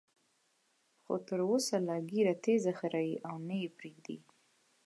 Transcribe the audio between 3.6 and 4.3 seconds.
یې پریږدي.